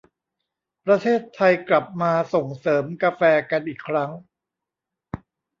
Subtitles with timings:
[0.85, 4.11] ประเทศไทยกลับมาส่งเสริมกาแฟกันอีกครั้ง